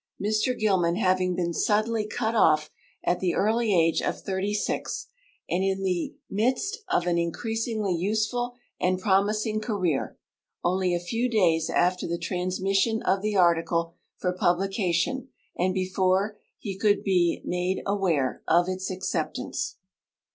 Mr 0.19 0.57
Gilman 0.57 0.95
having 0.95 1.35
been 1.35 1.53
suddenly 1.53 2.07
cut 2.07 2.33
off, 2.33 2.71
at 3.03 3.19
the 3.19 3.35
early 3.35 3.71
age 3.79 4.01
of 4.01 4.19
thirty 4.19 4.51
six 4.51 5.05
and 5.47 5.63
in 5.63 5.83
the 5.83 6.15
midst 6.27 6.79
of 6.89 7.05
an 7.05 7.19
increasingly 7.19 7.93
useful 7.93 8.55
and 8.79 8.97
promising 8.99 9.59
career, 9.61 10.17
only 10.63 10.95
a 10.95 10.99
few 10.99 11.29
days 11.29 11.69
after 11.69 12.07
the 12.07 12.17
trans 12.17 12.59
mission 12.59 13.03
of 13.03 13.21
the 13.21 13.35
article 13.35 13.93
for 14.17 14.33
publication 14.33 15.27
and 15.55 15.71
before 15.71 16.39
he 16.57 16.75
could 16.75 17.03
be 17.03 17.39
made 17.45 17.83
aware 17.85 18.41
of 18.47 18.67
its 18.67 18.89
ac 18.89 19.01
ceptance. 19.01 19.75